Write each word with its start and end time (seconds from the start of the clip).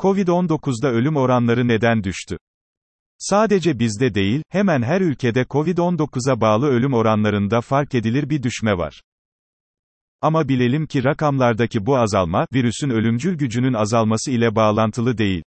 Covid-19'da 0.00 0.88
ölüm 0.88 1.16
oranları 1.16 1.68
neden 1.68 2.04
düştü? 2.04 2.36
Sadece 3.18 3.78
bizde 3.78 4.14
değil, 4.14 4.42
hemen 4.48 4.82
her 4.82 5.00
ülkede 5.00 5.42
Covid-19'a 5.42 6.40
bağlı 6.40 6.66
ölüm 6.66 6.94
oranlarında 6.94 7.60
fark 7.60 7.94
edilir 7.94 8.30
bir 8.30 8.42
düşme 8.42 8.78
var. 8.78 9.02
Ama 10.20 10.48
bilelim 10.48 10.86
ki 10.86 11.04
rakamlardaki 11.04 11.86
bu 11.86 11.96
azalma, 11.98 12.46
virüsün 12.54 12.90
ölümcül 12.90 13.38
gücünün 13.38 13.72
azalması 13.72 14.30
ile 14.30 14.54
bağlantılı 14.54 15.18
değil. 15.18 15.42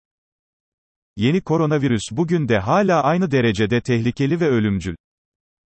Yeni 1.17 1.41
koronavirüs 1.41 2.03
bugün 2.11 2.47
de 2.47 2.59
hala 2.59 3.03
aynı 3.03 3.31
derecede 3.31 3.81
tehlikeli 3.81 4.39
ve 4.39 4.47
ölümcül. 4.47 4.95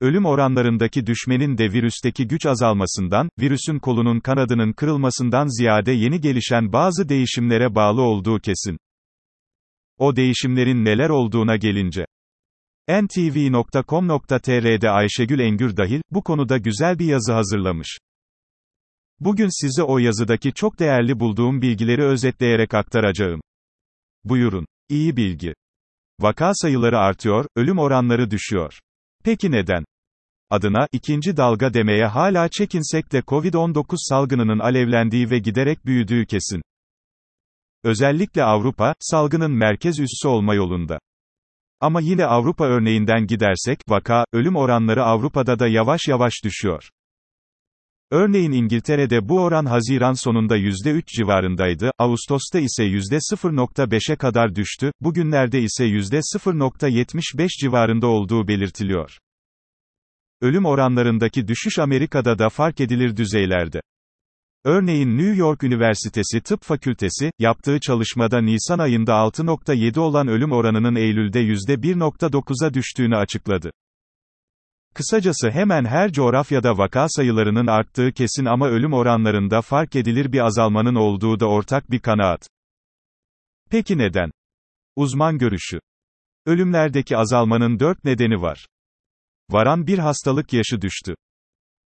Ölüm 0.01 0.25
oranlarındaki 0.25 1.07
düşmenin 1.07 1.57
de 1.57 1.73
virüsteki 1.73 2.27
güç 2.27 2.45
azalmasından, 2.45 3.29
virüsün 3.39 3.79
kolunun 3.79 4.19
kanadının 4.19 4.73
kırılmasından 4.73 5.59
ziyade 5.59 5.91
yeni 5.91 6.21
gelişen 6.21 6.73
bazı 6.73 7.09
değişimlere 7.09 7.75
bağlı 7.75 8.01
olduğu 8.01 8.39
kesin. 8.39 8.77
O 9.97 10.15
değişimlerin 10.15 10.85
neler 10.85 11.09
olduğuna 11.09 11.55
gelince. 11.55 12.05
ntv.com.tr'de 12.89 14.89
Ayşegül 14.89 15.39
Engür 15.39 15.77
dahil, 15.77 16.01
bu 16.11 16.23
konuda 16.23 16.57
güzel 16.57 16.99
bir 16.99 17.05
yazı 17.05 17.33
hazırlamış. 17.33 17.97
Bugün 19.19 19.61
size 19.61 19.83
o 19.83 19.97
yazıdaki 19.97 20.53
çok 20.53 20.79
değerli 20.79 21.19
bulduğum 21.19 21.61
bilgileri 21.61 22.03
özetleyerek 22.03 22.73
aktaracağım. 22.73 23.41
Buyurun. 24.23 24.65
İyi 24.89 25.17
bilgi. 25.17 25.53
Vaka 26.19 26.51
sayıları 26.53 26.97
artıyor, 26.97 27.45
ölüm 27.55 27.79
oranları 27.79 28.31
düşüyor. 28.31 28.79
Peki 29.23 29.51
neden? 29.51 29.85
Adına, 30.49 30.87
ikinci 30.91 31.37
dalga 31.37 31.73
demeye 31.73 32.05
hala 32.05 32.49
çekinsek 32.49 33.11
de 33.11 33.19
Covid-19 33.19 33.85
salgınının 34.09 34.59
alevlendiği 34.59 35.29
ve 35.29 35.39
giderek 35.39 35.85
büyüdüğü 35.85 36.25
kesin. 36.25 36.61
Özellikle 37.83 38.43
Avrupa, 38.43 38.93
salgının 38.99 39.51
merkez 39.51 39.99
üssü 39.99 40.27
olma 40.27 40.55
yolunda. 40.55 40.99
Ama 41.79 42.01
yine 42.01 42.25
Avrupa 42.25 42.65
örneğinden 42.65 43.27
gidersek, 43.27 43.79
vaka, 43.87 44.25
ölüm 44.33 44.55
oranları 44.55 45.03
Avrupa'da 45.03 45.59
da 45.59 45.67
yavaş 45.67 46.07
yavaş 46.07 46.33
düşüyor. 46.43 46.89
Örneğin 48.11 48.51
İngiltere'de 48.51 49.29
bu 49.29 49.41
oran 49.41 49.65
Haziran 49.65 50.13
sonunda 50.13 50.57
%3 50.57 51.03
civarındaydı, 51.07 51.91
Ağustos'ta 51.99 52.59
ise 52.59 52.83
%0.5'e 52.83 54.15
kadar 54.15 54.55
düştü, 54.55 54.91
bugünlerde 55.01 55.61
ise 55.61 55.85
%0.75 55.85 57.47
civarında 57.61 58.07
olduğu 58.07 58.47
belirtiliyor. 58.47 59.17
Ölüm 60.45 60.65
oranlarındaki 60.65 61.47
düşüş 61.47 61.79
Amerika'da 61.79 62.39
da 62.39 62.49
fark 62.49 62.81
edilir 62.81 63.17
düzeylerde. 63.17 63.81
Örneğin 64.65 65.17
New 65.17 65.35
York 65.35 65.63
Üniversitesi 65.63 66.41
Tıp 66.41 66.63
Fakültesi, 66.63 67.31
yaptığı 67.39 67.79
çalışmada 67.79 68.41
Nisan 68.41 68.79
ayında 68.79 69.11
6.7 69.11 69.99
olan 69.99 70.27
ölüm 70.27 70.51
oranının 70.51 70.95
Eylül'de 70.95 71.41
%1.9'a 71.41 72.73
düştüğünü 72.73 73.15
açıkladı. 73.15 73.71
Kısacası 74.93 75.49
hemen 75.51 75.85
her 75.85 76.11
coğrafyada 76.11 76.77
vaka 76.77 77.05
sayılarının 77.09 77.67
arttığı 77.67 78.11
kesin 78.11 78.45
ama 78.45 78.67
ölüm 78.67 78.93
oranlarında 78.93 79.61
fark 79.61 79.95
edilir 79.95 80.31
bir 80.31 80.39
azalmanın 80.39 80.95
olduğu 80.95 81.39
da 81.39 81.45
ortak 81.45 81.91
bir 81.91 81.99
kanaat. 81.99 82.49
Peki 83.69 83.97
neden? 83.97 84.31
Uzman 84.95 85.37
görüşü. 85.37 85.79
Ölümlerdeki 86.45 87.17
azalmanın 87.17 87.79
dört 87.79 88.03
nedeni 88.03 88.41
var. 88.41 88.65
Varan 89.49 89.87
bir 89.87 89.99
hastalık 89.99 90.53
yaşı 90.53 90.81
düştü. 90.81 91.15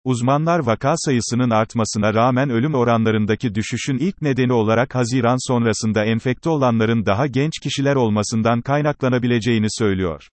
Uzmanlar 0.05 0.59
vaka 0.59 0.95
sayısının 0.97 1.51
artmasına 1.51 2.15
rağmen 2.15 2.51
ölüm 2.51 2.75
oranlarındaki 2.75 3.55
düşüşün 3.55 3.99
ilk 3.99 4.23
nedeni 4.23 4.53
olarak 4.53 4.95
Haziran 4.95 5.49
sonrasında 5.49 6.05
enfekte 6.05 6.51
olanların 6.51 7.07
daha 7.07 7.27
genç 7.27 7.53
kişiler 7.63 7.95
olmasından 7.95 8.61
kaynaklanabileceğini 8.61 9.67
söylüyor. 9.71 10.29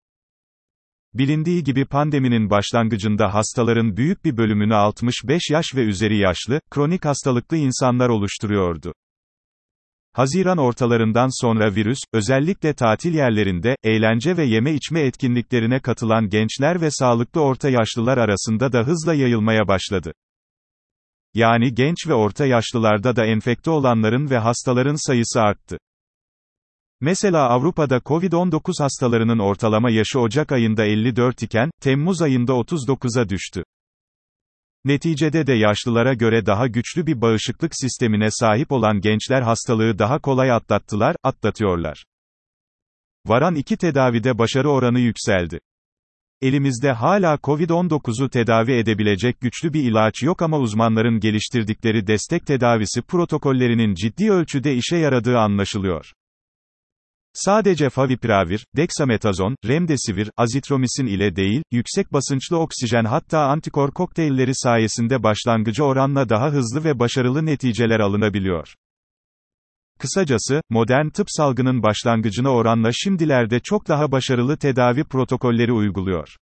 Bilindiği 1.14 1.64
gibi 1.64 1.84
pandeminin 1.84 2.50
başlangıcında 2.50 3.34
hastaların 3.34 3.96
büyük 3.96 4.24
bir 4.24 4.36
bölümünü 4.36 4.74
65 4.74 5.42
yaş 5.50 5.74
ve 5.74 5.80
üzeri 5.80 6.18
yaşlı, 6.18 6.60
kronik 6.70 7.04
hastalıklı 7.04 7.56
insanlar 7.56 8.08
oluşturuyordu. 8.08 8.92
Haziran 10.14 10.58
ortalarından 10.58 11.42
sonra 11.42 11.74
virüs, 11.74 11.98
özellikle 12.12 12.74
tatil 12.74 13.14
yerlerinde, 13.14 13.76
eğlence 13.82 14.36
ve 14.36 14.44
yeme 14.44 14.74
içme 14.74 15.00
etkinliklerine 15.00 15.80
katılan 15.80 16.28
gençler 16.28 16.80
ve 16.80 16.90
sağlıklı 16.90 17.40
orta 17.40 17.68
yaşlılar 17.68 18.18
arasında 18.18 18.72
da 18.72 18.78
hızla 18.78 19.14
yayılmaya 19.14 19.68
başladı. 19.68 20.12
Yani 21.34 21.74
genç 21.74 22.08
ve 22.08 22.14
orta 22.14 22.46
yaşlılarda 22.46 23.16
da 23.16 23.26
enfekte 23.26 23.70
olanların 23.70 24.30
ve 24.30 24.38
hastaların 24.38 25.06
sayısı 25.08 25.40
arttı. 25.40 25.78
Mesela 27.00 27.48
Avrupa'da 27.48 27.96
Covid-19 27.96 28.82
hastalarının 28.82 29.38
ortalama 29.38 29.90
yaşı 29.90 30.20
Ocak 30.20 30.52
ayında 30.52 30.84
54 30.84 31.42
iken, 31.42 31.70
Temmuz 31.80 32.22
ayında 32.22 32.52
39'a 32.52 33.28
düştü. 33.28 33.64
Neticede 34.84 35.46
de 35.46 35.52
yaşlılara 35.52 36.14
göre 36.14 36.46
daha 36.46 36.66
güçlü 36.66 37.06
bir 37.06 37.20
bağışıklık 37.20 37.72
sistemine 37.74 38.30
sahip 38.30 38.72
olan 38.72 39.00
gençler 39.00 39.42
hastalığı 39.42 39.98
daha 39.98 40.18
kolay 40.18 40.52
atlattılar, 40.52 41.16
atlatıyorlar. 41.22 42.04
Varan 43.26 43.54
iki 43.54 43.76
tedavide 43.76 44.38
başarı 44.38 44.70
oranı 44.70 45.00
yükseldi. 45.00 45.60
Elimizde 46.42 46.92
hala 46.92 47.34
COVID-19'u 47.34 48.28
tedavi 48.30 48.72
edebilecek 48.72 49.40
güçlü 49.40 49.72
bir 49.72 49.82
ilaç 49.82 50.22
yok 50.22 50.42
ama 50.42 50.58
uzmanların 50.58 51.20
geliştirdikleri 51.20 52.06
destek 52.06 52.46
tedavisi 52.46 53.02
protokollerinin 53.02 53.94
ciddi 53.94 54.32
ölçüde 54.32 54.74
işe 54.74 54.96
yaradığı 54.96 55.38
anlaşılıyor. 55.38 56.12
Sadece 57.34 57.90
favipiravir, 57.90 58.66
dexametazon, 58.76 59.56
remdesivir, 59.66 60.30
azitromisin 60.36 61.06
ile 61.06 61.36
değil, 61.36 61.62
yüksek 61.70 62.12
basınçlı 62.12 62.58
oksijen 62.58 63.04
hatta 63.04 63.40
antikor 63.40 63.90
kokteylleri 63.90 64.52
sayesinde 64.54 65.22
başlangıcı 65.22 65.84
oranla 65.84 66.28
daha 66.28 66.50
hızlı 66.50 66.84
ve 66.84 66.98
başarılı 66.98 67.46
neticeler 67.46 68.00
alınabiliyor. 68.00 68.74
Kısacası, 69.98 70.62
modern 70.70 71.08
tıp 71.08 71.26
salgının 71.30 71.82
başlangıcına 71.82 72.50
oranla 72.50 72.90
şimdilerde 72.92 73.60
çok 73.60 73.88
daha 73.88 74.12
başarılı 74.12 74.56
tedavi 74.56 75.04
protokolleri 75.04 75.72
uyguluyor. 75.72 76.36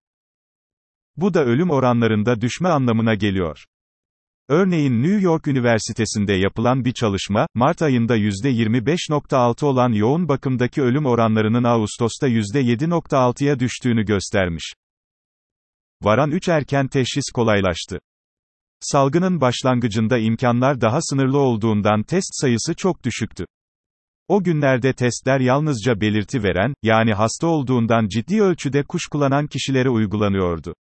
Bu 1.16 1.34
da 1.34 1.44
ölüm 1.44 1.70
oranlarında 1.70 2.40
düşme 2.40 2.68
anlamına 2.68 3.14
geliyor. 3.14 3.64
Örneğin 4.50 5.02
New 5.02 5.20
York 5.20 5.46
Üniversitesi'nde 5.46 6.32
yapılan 6.32 6.84
bir 6.84 6.92
çalışma, 6.92 7.46
Mart 7.54 7.82
ayında 7.82 8.16
%25.6 8.16 9.64
olan 9.64 9.92
yoğun 9.92 10.28
bakımdaki 10.28 10.82
ölüm 10.82 11.06
oranlarının 11.06 11.64
Ağustos'ta 11.64 12.28
%7.6'ya 12.28 13.60
düştüğünü 13.60 14.04
göstermiş. 14.04 14.72
Varan 16.02 16.30
3 16.30 16.48
erken 16.48 16.88
teşhis 16.88 17.24
kolaylaştı. 17.34 17.98
Salgının 18.80 19.40
başlangıcında 19.40 20.18
imkanlar 20.18 20.80
daha 20.80 20.98
sınırlı 21.00 21.38
olduğundan 21.38 22.02
test 22.02 22.30
sayısı 22.30 22.74
çok 22.74 23.04
düşüktü. 23.04 23.44
O 24.28 24.42
günlerde 24.42 24.92
testler 24.92 25.40
yalnızca 25.40 26.00
belirti 26.00 26.42
veren, 26.42 26.74
yani 26.82 27.14
hasta 27.14 27.46
olduğundan 27.46 28.08
ciddi 28.08 28.42
ölçüde 28.42 28.82
kuşkulanan 28.82 29.46
kişilere 29.46 29.90
uygulanıyordu. 29.90 30.74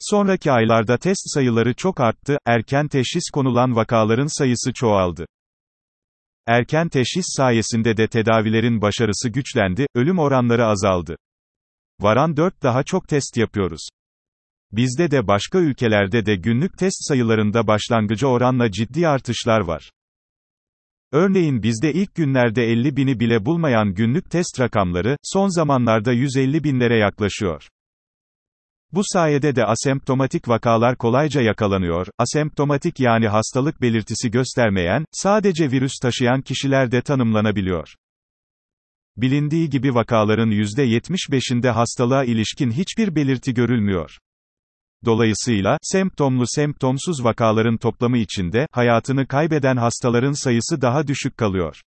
Sonraki 0.00 0.52
aylarda 0.52 0.98
test 0.98 1.22
sayıları 1.34 1.74
çok 1.74 2.00
arttı, 2.00 2.38
erken 2.46 2.88
teşhis 2.88 3.30
konulan 3.32 3.76
vakaların 3.76 4.38
sayısı 4.38 4.72
çoğaldı. 4.72 5.26
Erken 6.46 6.88
teşhis 6.88 7.24
sayesinde 7.36 7.96
de 7.96 8.08
tedavilerin 8.08 8.80
başarısı 8.80 9.28
güçlendi, 9.28 9.86
ölüm 9.94 10.18
oranları 10.18 10.66
azaldı. 10.66 11.16
Varan 12.00 12.36
4 12.36 12.62
daha 12.62 12.82
çok 12.82 13.08
test 13.08 13.36
yapıyoruz. 13.36 13.88
Bizde 14.72 15.10
de 15.10 15.26
başka 15.26 15.58
ülkelerde 15.58 16.26
de 16.26 16.36
günlük 16.36 16.78
test 16.78 17.08
sayılarında 17.08 17.66
başlangıcı 17.66 18.28
oranla 18.28 18.70
ciddi 18.70 19.08
artışlar 19.08 19.60
var. 19.60 19.90
Örneğin 21.12 21.62
bizde 21.62 21.92
ilk 21.92 22.14
günlerde 22.14 22.64
50 22.64 22.96
bini 22.96 23.20
bile 23.20 23.44
bulmayan 23.44 23.94
günlük 23.94 24.30
test 24.30 24.60
rakamları, 24.60 25.16
son 25.22 25.48
zamanlarda 25.48 26.12
150 26.12 26.64
binlere 26.64 26.98
yaklaşıyor. 26.98 27.68
Bu 28.92 29.00
sayede 29.04 29.56
de 29.56 29.64
asemptomatik 29.64 30.48
vakalar 30.48 30.96
kolayca 30.96 31.40
yakalanıyor, 31.40 32.06
asemptomatik 32.18 33.00
yani 33.00 33.28
hastalık 33.28 33.80
belirtisi 33.80 34.30
göstermeyen, 34.30 35.04
sadece 35.12 35.70
virüs 35.70 35.92
taşıyan 36.02 36.42
kişiler 36.42 36.92
de 36.92 37.02
tanımlanabiliyor. 37.02 37.94
Bilindiği 39.16 39.70
gibi 39.70 39.94
vakaların 39.94 40.50
%75'inde 40.50 41.70
hastalığa 41.70 42.24
ilişkin 42.24 42.70
hiçbir 42.70 43.14
belirti 43.14 43.54
görülmüyor. 43.54 44.18
Dolayısıyla, 45.04 45.78
semptomlu 45.82 46.44
semptomsuz 46.46 47.24
vakaların 47.24 47.76
toplamı 47.76 48.18
içinde, 48.18 48.66
hayatını 48.72 49.26
kaybeden 49.26 49.76
hastaların 49.76 50.32
sayısı 50.32 50.80
daha 50.80 51.06
düşük 51.06 51.36
kalıyor. 51.36 51.82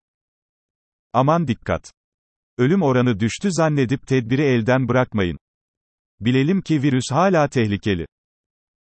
Aman 1.12 1.48
dikkat! 1.48 1.92
Ölüm 2.58 2.82
oranı 2.82 3.20
düştü 3.20 3.48
zannedip 3.52 4.06
tedbiri 4.06 4.42
elden 4.42 4.88
bırakmayın. 4.88 5.38
Bilelim 6.20 6.62
ki 6.62 6.82
virüs 6.82 7.04
hala 7.10 7.48
tehlikeli. 7.48 8.06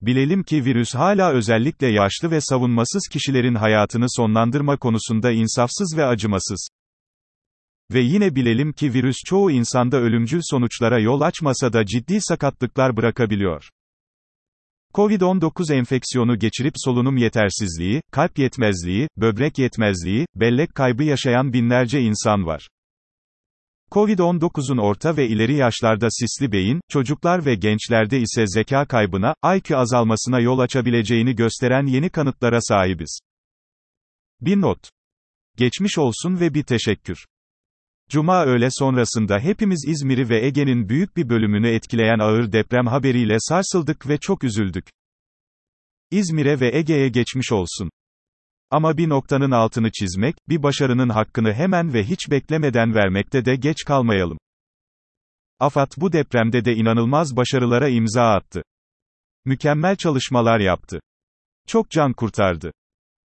Bilelim 0.00 0.42
ki 0.42 0.64
virüs 0.64 0.94
hala 0.94 1.32
özellikle 1.32 1.86
yaşlı 1.86 2.30
ve 2.30 2.40
savunmasız 2.40 3.08
kişilerin 3.12 3.54
hayatını 3.54 4.06
sonlandırma 4.08 4.76
konusunda 4.76 5.30
insafsız 5.30 5.94
ve 5.96 6.04
acımasız. 6.04 6.68
Ve 7.92 8.00
yine 8.00 8.34
bilelim 8.34 8.72
ki 8.72 8.94
virüs 8.94 9.16
çoğu 9.26 9.50
insanda 9.50 9.96
ölümcül 9.96 10.40
sonuçlara 10.42 11.00
yol 11.00 11.20
açmasa 11.20 11.72
da 11.72 11.86
ciddi 11.86 12.18
sakatlıklar 12.20 12.96
bırakabiliyor. 12.96 13.68
Covid-19 14.94 15.74
enfeksiyonu 15.74 16.38
geçirip 16.38 16.74
solunum 16.76 17.16
yetersizliği, 17.16 18.02
kalp 18.12 18.38
yetmezliği, 18.38 19.08
böbrek 19.16 19.58
yetmezliği, 19.58 20.26
bellek 20.34 20.74
kaybı 20.74 21.04
yaşayan 21.04 21.52
binlerce 21.52 22.00
insan 22.00 22.46
var. 22.46 22.68
Covid-19'un 23.90 24.78
orta 24.78 25.16
ve 25.16 25.28
ileri 25.28 25.54
yaşlarda 25.54 26.08
sisli 26.10 26.52
beyin, 26.52 26.80
çocuklar 26.88 27.46
ve 27.46 27.54
gençlerde 27.54 28.20
ise 28.20 28.44
zeka 28.46 28.86
kaybına, 28.86 29.34
IQ 29.56 29.78
azalmasına 29.78 30.40
yol 30.40 30.58
açabileceğini 30.58 31.34
gösteren 31.34 31.86
yeni 31.86 32.10
kanıtlara 32.10 32.60
sahibiz. 32.60 33.20
Bir 34.40 34.60
not. 34.60 34.90
Geçmiş 35.56 35.98
olsun 35.98 36.40
ve 36.40 36.54
bir 36.54 36.62
teşekkür. 36.62 37.18
Cuma 38.10 38.44
öğle 38.44 38.68
sonrasında 38.70 39.38
hepimiz 39.38 39.84
İzmir'i 39.88 40.28
ve 40.28 40.46
Ege'nin 40.46 40.88
büyük 40.88 41.16
bir 41.16 41.28
bölümünü 41.28 41.68
etkileyen 41.68 42.18
ağır 42.18 42.52
deprem 42.52 42.86
haberiyle 42.86 43.36
sarsıldık 43.38 44.08
ve 44.08 44.18
çok 44.18 44.44
üzüldük. 44.44 44.88
İzmir'e 46.10 46.60
ve 46.60 46.76
Ege'ye 46.78 47.08
geçmiş 47.08 47.52
olsun. 47.52 47.90
Ama 48.70 48.96
bir 48.96 49.08
noktanın 49.08 49.50
altını 49.50 49.90
çizmek, 49.90 50.36
bir 50.48 50.62
başarının 50.62 51.08
hakkını 51.08 51.52
hemen 51.52 51.94
ve 51.94 52.04
hiç 52.04 52.30
beklemeden 52.30 52.94
vermekte 52.94 53.44
de 53.44 53.56
geç 53.56 53.76
kalmayalım. 53.86 54.38
AFAD 55.60 55.92
bu 55.96 56.12
depremde 56.12 56.64
de 56.64 56.74
inanılmaz 56.74 57.36
başarılara 57.36 57.88
imza 57.88 58.22
attı. 58.22 58.62
Mükemmel 59.44 59.96
çalışmalar 59.96 60.60
yaptı. 60.60 61.00
Çok 61.66 61.90
can 61.90 62.12
kurtardı. 62.12 62.72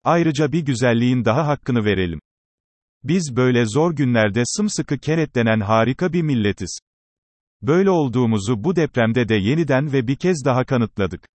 Ayrıca 0.04 0.52
bir 0.52 0.66
güzelliğin 0.66 1.26
daha 1.26 1.48
hakkını 1.48 1.86
verelim. 1.86 2.20
Biz 3.04 3.36
böyle 3.36 3.66
zor 3.66 3.96
günlerde 3.96 4.42
sımsıkı 4.46 4.98
kenetlenen 4.98 5.60
harika 5.60 6.14
bir 6.14 6.22
milletiz. 6.22 6.80
Böyle 7.62 7.90
olduğumuzu 7.90 8.64
bu 8.64 8.76
depremde 8.76 9.30
de 9.30 9.36
yeniden 9.36 9.94
ve 9.94 10.08
bir 10.08 10.16
kez 10.16 10.46
daha 10.46 10.66
kanıtladık. 10.66 11.28